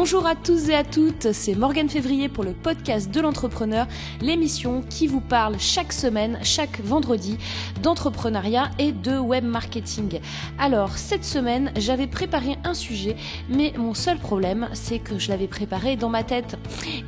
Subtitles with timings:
[0.00, 3.88] Bonjour à tous et à toutes, c'est Morgane Février pour le podcast de l'entrepreneur,
[4.20, 7.36] l'émission qui vous parle chaque semaine, chaque vendredi,
[7.82, 10.20] d'entrepreneuriat et de web marketing.
[10.56, 13.16] Alors, cette semaine, j'avais préparé un sujet,
[13.48, 16.56] mais mon seul problème, c'est que je l'avais préparé dans ma tête.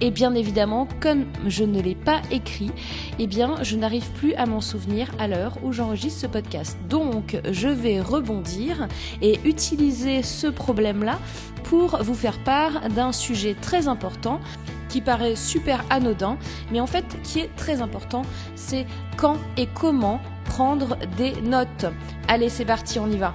[0.01, 2.73] Et bien évidemment, comme je ne l'ai pas écrit,
[3.21, 6.77] eh bien, je n'arrive plus à m'en souvenir à l'heure où j'enregistre ce podcast.
[6.89, 8.89] Donc, je vais rebondir
[9.23, 11.21] et utiliser ce problème-là
[11.63, 14.41] pour vous faire part d'un sujet très important
[14.89, 16.37] qui paraît super anodin,
[16.73, 18.23] mais en fait qui est très important,
[18.57, 21.87] c'est quand et comment prendre des notes.
[22.29, 23.35] Allez, c'est parti, on y va.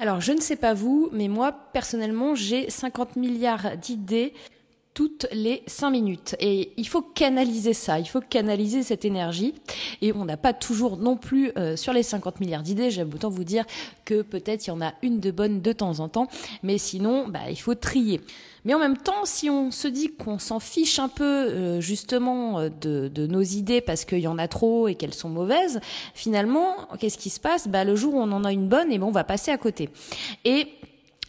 [0.00, 4.32] Alors, je ne sais pas vous, mais moi, personnellement, j'ai 50 milliards d'idées
[4.98, 6.34] toutes les 5 minutes.
[6.40, 9.54] Et il faut canaliser ça, il faut canaliser cette énergie.
[10.02, 13.28] Et on n'a pas toujours non plus euh, sur les 50 milliards d'idées, j'aime autant
[13.28, 13.64] vous dire
[14.04, 16.26] que peut-être il y en a une de bonne de temps en temps,
[16.64, 18.20] mais sinon, bah, il faut trier.
[18.64, 22.64] Mais en même temps, si on se dit qu'on s'en fiche un peu euh, justement
[22.64, 25.78] de, de, nos idées parce qu'il y en a trop et qu'elles sont mauvaises,
[26.12, 27.68] finalement, qu'est-ce qui se passe?
[27.68, 29.52] Bah, Le jour où on en a une bonne, et eh ben, on va passer
[29.52, 29.90] à côté.
[30.44, 30.66] Et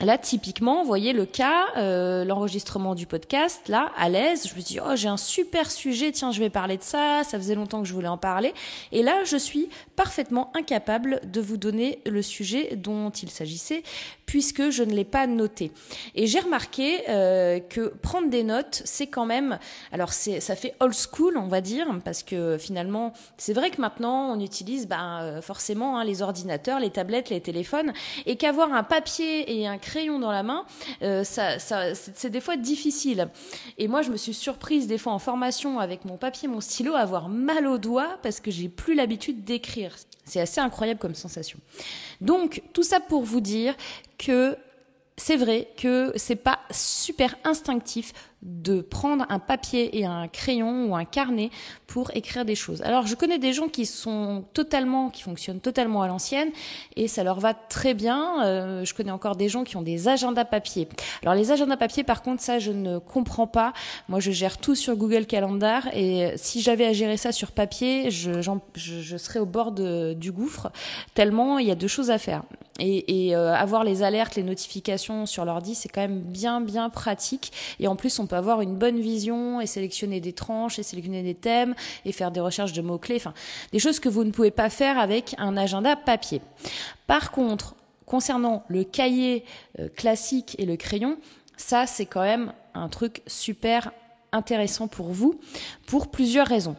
[0.01, 4.61] Là, typiquement, vous voyez le cas, euh, l'enregistrement du podcast, là, à l'aise, je me
[4.61, 7.81] dis, oh, j'ai un super sujet, tiens, je vais parler de ça, ça faisait longtemps
[7.81, 8.53] que je voulais en parler.
[8.93, 13.83] Et là, je suis parfaitement incapable de vous donner le sujet dont il s'agissait,
[14.25, 15.71] puisque je ne l'ai pas noté.
[16.15, 19.59] Et j'ai remarqué euh, que prendre des notes, c'est quand même,
[19.91, 23.81] alors c'est, ça fait old school, on va dire, parce que finalement, c'est vrai que
[23.81, 27.91] maintenant, on utilise ben, euh, forcément hein, les ordinateurs, les tablettes, les téléphones,
[28.25, 30.65] et qu'avoir un papier et un crayon dans la main,
[31.01, 33.29] euh, ça, c'est des fois difficile.
[33.79, 36.93] Et moi, je me suis surprise des fois en formation avec mon papier, mon stylo,
[36.93, 39.95] à avoir mal aux doigts parce que j'ai plus l'habitude d'écrire.
[40.25, 41.59] C'est assez incroyable comme sensation.
[42.21, 43.75] Donc, tout ça pour vous dire
[44.19, 44.55] que
[45.19, 50.95] c'est vrai que c'est pas super instinctif de prendre un papier et un crayon ou
[50.95, 51.49] un carnet
[51.87, 52.81] pour écrire des choses.
[52.83, 56.49] Alors je connais des gens qui sont totalement, qui fonctionnent totalement à l'ancienne
[56.95, 58.45] et ça leur va très bien.
[58.45, 60.87] Euh, je connais encore des gens qui ont des agendas papier.
[61.21, 63.73] Alors les agendas papier, par contre, ça je ne comprends pas.
[64.07, 68.09] Moi je gère tout sur Google Calendar et si j'avais à gérer ça sur papier,
[68.09, 68.39] je,
[68.73, 70.71] je, serais au bord du gouffre
[71.13, 72.43] tellement il y a deux choses à faire.
[72.79, 76.89] Et, et euh, avoir les alertes, les notifications sur l'ordi, c'est quand même bien bien
[76.89, 77.51] pratique.
[77.79, 81.23] Et en plus, on peut avoir une bonne vision et sélectionner des tranches et sélectionner
[81.23, 81.75] des thèmes
[82.05, 83.17] et faire des recherches de mots clés.
[83.17, 83.33] Enfin,
[83.71, 86.41] des choses que vous ne pouvez pas faire avec un agenda papier.
[87.07, 87.75] Par contre,
[88.05, 89.45] concernant le cahier
[89.79, 91.17] euh, classique et le crayon,
[91.57, 93.91] ça c'est quand même un truc super
[94.31, 95.39] intéressant pour vous
[95.87, 96.75] pour plusieurs raisons.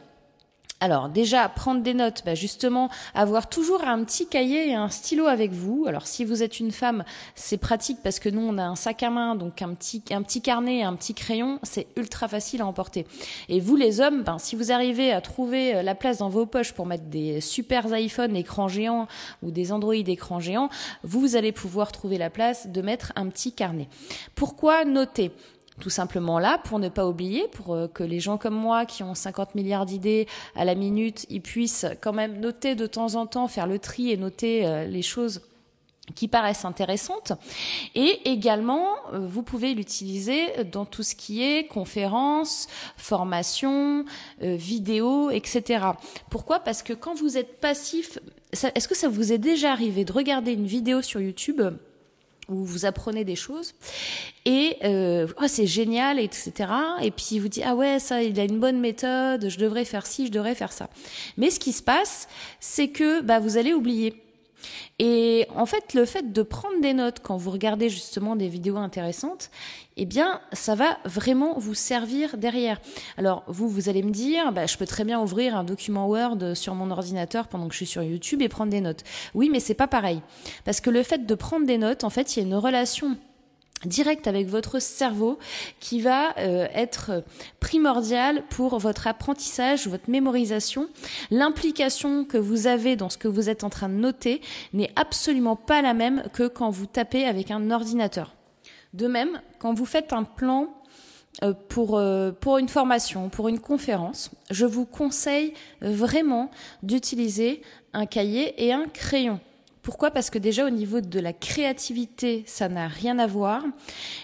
[0.82, 5.26] Alors déjà, prendre des notes, bah justement, avoir toujours un petit cahier et un stylo
[5.26, 5.84] avec vous.
[5.86, 7.04] Alors si vous êtes une femme,
[7.34, 10.02] c'est pratique parce que nous, on a un sac à main, donc un petit,
[10.40, 13.06] carnet et un petit crayon, c'est ultra facile à emporter.
[13.50, 16.46] Et vous les hommes, ben, si vous arrivez à trouver euh, la place dans vos
[16.46, 19.06] poches pour mettre des super iPhone écran géant
[19.42, 20.70] ou des Android écran géant,
[21.02, 23.88] vous allez pouvoir trouver la place de mettre un petit carnet.
[24.34, 25.30] Pourquoi noter?
[25.80, 29.02] Tout simplement là pour ne pas oublier, pour euh, que les gens comme moi qui
[29.02, 33.26] ont 50 milliards d'idées à la minute, ils puissent quand même noter de temps en
[33.26, 35.40] temps, faire le tri et noter euh, les choses
[36.14, 37.32] qui paraissent intéressantes.
[37.94, 44.04] Et également, euh, vous pouvez l'utiliser dans tout ce qui est conférences, formations,
[44.40, 45.84] vidéos, etc.
[46.28, 46.60] Pourquoi?
[46.60, 48.18] Parce que quand vous êtes passif,
[48.52, 51.62] est-ce que ça vous est déjà arrivé de regarder une vidéo sur YouTube
[52.50, 53.74] où vous apprenez des choses.
[54.44, 56.70] Et euh, oh, c'est génial etc
[57.02, 60.06] et puis vous dites ah ouais ça il a une bonne méthode je devrais faire
[60.06, 60.88] ci je devrais faire ça.
[61.36, 62.28] Mais ce qui se passe
[62.58, 64.14] c'est que bah vous allez oublier
[64.98, 68.76] et en fait, le fait de prendre des notes quand vous regardez justement des vidéos
[68.76, 69.50] intéressantes,
[69.96, 72.80] eh bien, ça va vraiment vous servir derrière.
[73.16, 76.54] Alors, vous, vous allez me dire, bah, je peux très bien ouvrir un document Word
[76.54, 79.04] sur mon ordinateur pendant que je suis sur YouTube et prendre des notes.
[79.34, 80.22] Oui, mais c'est pas pareil.
[80.64, 83.16] Parce que le fait de prendre des notes, en fait, il y a une relation
[83.84, 85.38] direct avec votre cerveau
[85.78, 87.24] qui va euh, être
[87.60, 90.88] primordial pour votre apprentissage, votre mémorisation.
[91.30, 94.40] L'implication que vous avez dans ce que vous êtes en train de noter
[94.72, 98.34] n'est absolument pas la même que quand vous tapez avec un ordinateur.
[98.92, 100.68] De même, quand vous faites un plan
[101.42, 106.50] euh, pour, euh, pour une formation, pour une conférence, je vous conseille vraiment
[106.82, 107.62] d'utiliser
[107.92, 109.40] un cahier et un crayon.
[109.90, 110.12] Pourquoi?
[110.12, 113.64] Parce que déjà au niveau de la créativité, ça n'a rien à voir.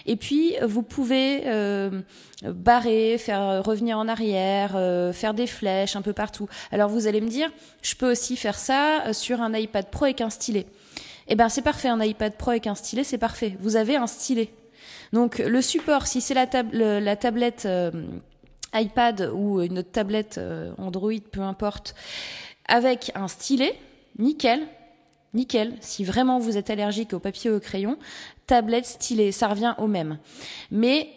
[0.05, 2.03] Et puis vous pouvez euh,
[2.41, 6.47] barrer, faire revenir en arrière, euh, faire des flèches un peu partout.
[6.71, 10.05] Alors vous allez me dire, je peux aussi faire ça euh, sur un iPad Pro
[10.05, 10.67] avec un stylet.
[11.27, 13.57] Eh ben c'est parfait, un iPad Pro avec un stylet, c'est parfait.
[13.59, 14.47] Vous avez un stylet.
[15.11, 17.91] Donc le support, si c'est la, tablette euh,
[18.73, 21.93] iPad ou une autre tablette euh, Android, peu importe,
[22.69, 23.77] avec un stylet,
[24.17, 24.61] nickel,
[25.37, 25.73] nickel.
[25.79, 27.97] Si vraiment vous êtes allergique au papier ou au crayon,
[28.45, 30.17] tablette, stylet, ça revient au même.
[30.71, 31.09] Mais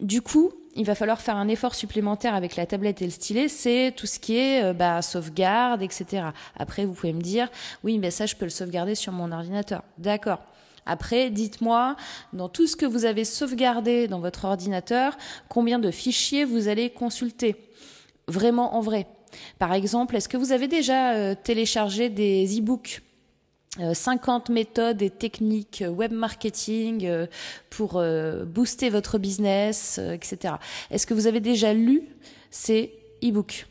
[0.00, 3.48] du coup, il va falloir faire un effort supplémentaire avec la tablette et le stylet,
[3.48, 6.26] c'est tout ce qui est euh, bah, sauvegarde, etc.
[6.56, 7.48] Après, vous pouvez me dire,
[7.84, 9.82] oui, mais ça, je peux le sauvegarder sur mon ordinateur.
[9.98, 10.40] D'accord.
[10.86, 11.96] Après, dites-moi,
[12.32, 15.16] dans tout ce que vous avez sauvegardé dans votre ordinateur,
[15.48, 17.54] combien de fichiers vous allez consulter?
[18.26, 19.06] Vraiment en vrai.
[19.58, 23.02] Par exemple, est-ce que vous avez déjà euh, téléchargé des e-books?
[23.78, 27.26] 50 euh, méthodes et techniques web marketing euh,
[27.70, 28.02] pour
[28.46, 30.54] booster votre business, etc.
[30.90, 32.02] Est-ce que vous avez déjà lu
[32.50, 33.66] ces e-books?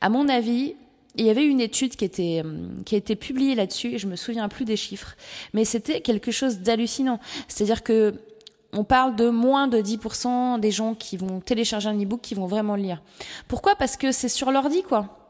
[0.00, 0.74] À mon avis,
[1.16, 2.42] il y avait une étude qui était
[2.84, 5.16] qui a été publiée là-dessus et je me souviens plus des chiffres,
[5.54, 7.18] mais c'était quelque chose d'hallucinant.
[7.48, 8.14] C'est-à-dire que
[8.74, 12.46] on parle de moins de 10% des gens qui vont télécharger un e-book qui vont
[12.46, 13.02] vraiment le lire.
[13.46, 13.74] Pourquoi?
[13.74, 15.21] Parce que c'est sur l'ordi quoi.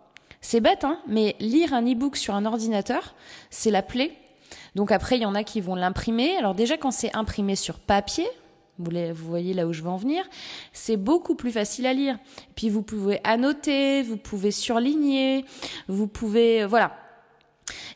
[0.42, 3.14] C'est bête hein, mais lire un e-book sur un ordinateur,
[3.48, 4.12] c'est la plaie.
[4.74, 6.36] Donc après il y en a qui vont l'imprimer.
[6.36, 8.26] Alors déjà quand c'est imprimé sur papier,
[8.78, 10.24] vous, voyez là où je veux en venir,
[10.72, 12.18] c'est beaucoup plus facile à lire.
[12.56, 15.44] Puis vous pouvez annoter, vous pouvez surligner,
[15.88, 16.96] vous pouvez voilà.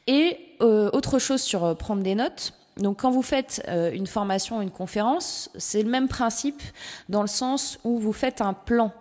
[0.07, 2.53] Et euh, autre chose sur euh, prendre des notes.
[2.77, 6.63] Donc quand vous faites euh, une formation, une conférence, c'est le même principe
[7.09, 8.93] dans le sens où vous faites un plan.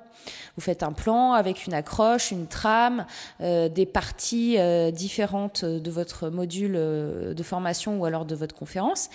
[0.55, 3.05] Vous faites un plan avec une accroche, une trame,
[3.39, 4.57] des parties
[4.91, 9.09] différentes de votre module de formation ou alors de votre conférence.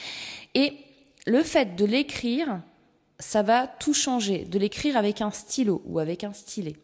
[0.54, 0.74] Et
[1.26, 2.60] le fait de l'écrire,
[3.18, 6.76] ça va tout changer, de l'écrire avec un stylo ou avec un stylet.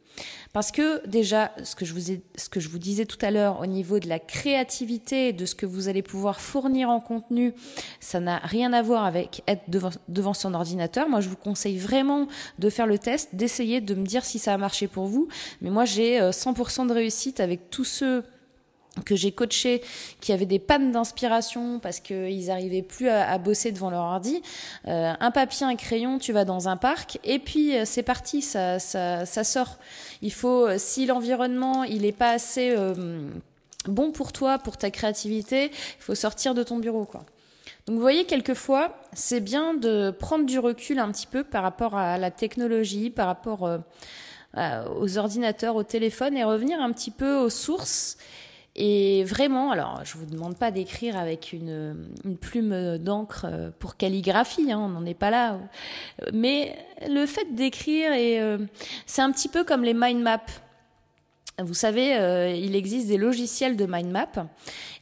[0.53, 1.93] Parce que déjà, ce que je
[2.69, 6.03] vous, disais tout à l'heure au niveau de la créativité, de ce que vous allez
[6.03, 7.53] pouvoir fournir en contenu,
[8.01, 11.09] ça n'a rien à voir avec être devant, devant son ordinateur.
[11.09, 12.29] Moi, je vous conseille vraiment
[12.59, 15.29] de faire le test, d'essayer de me dire si ça a marché pour vous.
[15.61, 18.25] Mais moi, j'ai 100% euh, de réussite avec tous ceux
[19.05, 19.83] que j'ai coaché
[20.21, 24.43] qui avaient des pannes d'inspiration parce qu'ils n'arrivaient plus à, bosser devant leur ordi.
[24.89, 28.43] Euh, un papier, un crayon, tu vas dans un parc et puis euh, c'est parti,
[28.43, 29.79] ça, ça, ça, sort.
[30.23, 32.75] Il faut, euh, si l'environnement il n'est pas assez
[33.87, 37.25] bon pour toi, pour ta créativité, il faut sortir de ton bureau, quoi.
[37.87, 41.97] Donc vous voyez, quelquefois, c'est bien de prendre du recul un petit peu par rapport
[41.97, 43.69] à la technologie, par rapport
[44.57, 48.17] aux ordinateurs, au téléphone et revenir un petit peu aux sources
[48.79, 53.47] et vraiment, alors je vous demande pas d'écrire avec une, une plume d'encre
[53.79, 55.59] pour calligraphie, hein, on n'en est pas là.
[56.35, 56.77] Mais
[57.09, 58.59] le fait d'écrire, euh,
[59.07, 60.41] c'est un petit peu comme les mind maps.
[61.59, 64.47] Vous savez, euh, il existe des logiciels de mind map.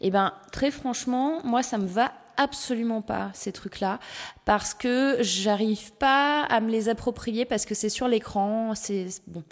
[0.00, 3.98] Et ben, très franchement, moi, ça me va absolument pas ces trucs-là
[4.44, 9.42] parce que j'arrive pas à me les approprier parce que c'est sur l'écran, c'est bon.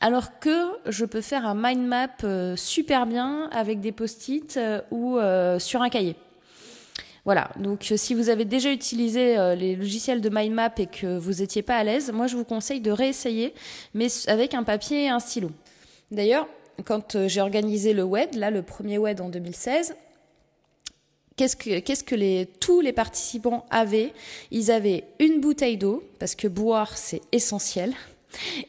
[0.00, 4.80] Alors que je peux faire un mind map euh, super bien avec des post-it euh,
[4.90, 6.16] ou euh, sur un cahier.
[7.24, 11.34] Voilà, donc si vous avez déjà utilisé les logiciels de mind map et que vous
[11.34, 13.54] n'étiez pas à l'aise, moi je vous conseille de réessayer,
[13.94, 15.52] mais avec un papier et un stylo.
[16.10, 16.48] D'ailleurs,
[16.84, 19.94] quand j'ai organisé le WED, là le premier WED en 2016,
[21.48, 24.12] qu'est-ce que, tous les participants avaient?
[24.50, 27.92] Ils avaient une bouteille d'eau, parce que boire, c'est essentiel,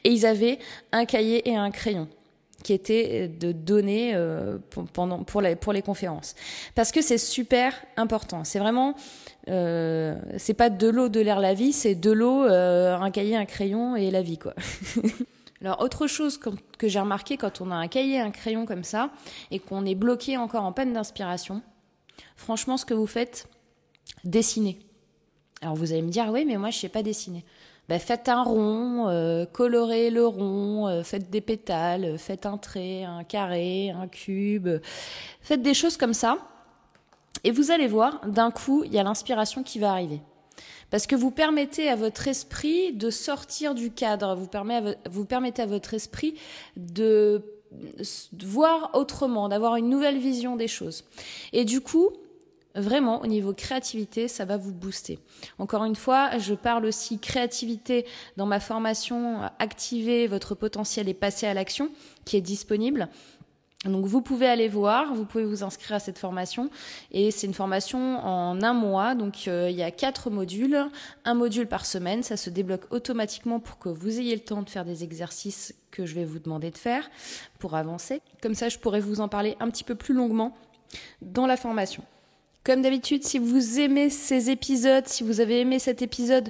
[0.03, 0.59] et ils avaient
[0.91, 2.07] un cahier et un crayon
[2.63, 4.57] qui étaient de données euh,
[4.93, 6.33] pendant, pour, la, pour les conférences.
[6.75, 8.45] Parce que c'est super important.
[8.45, 8.95] C'est vraiment,
[9.49, 13.35] euh, c'est pas de l'eau, de l'air, la vie, c'est de l'eau, euh, un cahier,
[13.35, 14.53] un crayon et la vie, quoi.
[15.61, 18.83] Alors autre chose que, que j'ai remarqué quand on a un cahier, un crayon comme
[18.83, 19.11] ça,
[19.51, 21.61] et qu'on est bloqué encore en panne d'inspiration,
[22.35, 23.47] Franchement, ce que vous faites,
[24.23, 24.79] dessinez.
[25.61, 27.45] Alors vous allez me dire, oui, mais moi je sais pas dessiner.
[27.89, 33.03] Ben, faites un rond, euh, colorez le rond, euh, faites des pétales, faites un trait,
[33.03, 34.69] un carré, un cube,
[35.41, 36.37] faites des choses comme ça.
[37.43, 40.21] Et vous allez voir, d'un coup, il y a l'inspiration qui va arriver.
[40.91, 45.93] Parce que vous permettez à votre esprit de sortir du cadre, vous permettez à votre
[45.93, 46.35] esprit
[46.77, 47.43] de
[48.43, 51.03] voir autrement, d'avoir une nouvelle vision des choses.
[51.51, 52.11] Et du coup,
[52.75, 55.19] Vraiment, au niveau créativité, ça va vous booster.
[55.59, 58.03] Encore une fois, je parle aussi créativité
[58.35, 61.89] dans ma formation Activer votre potentiel et passer à l'action,
[62.25, 63.09] qui est disponible.
[63.85, 66.69] Donc vous pouvez aller voir, vous pouvez vous inscrire à cette formation
[67.11, 69.13] et c'est une formation en un mois.
[69.15, 70.85] Donc euh, il y a quatre modules,
[71.25, 74.69] un module par semaine, ça se débloque automatiquement pour que vous ayez le temps de
[74.69, 77.09] faire des exercices que je vais vous demander de faire
[77.59, 78.21] pour avancer.
[78.41, 80.55] Comme ça, je pourrais vous en parler un petit peu plus longuement
[81.21, 82.03] dans la formation.
[82.63, 86.49] Comme d'habitude, si vous aimez ces épisodes, si vous avez aimé cet épisode,